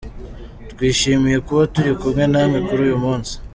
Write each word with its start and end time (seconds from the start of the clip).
“Twishimiye 0.71 1.37
kuba 1.47 1.63
turi 1.73 1.91
kumwe 1.99 2.23
namwe 2.31 2.57
kuri 2.67 2.81
uyu 2.87 2.97
munsi. 3.03 3.33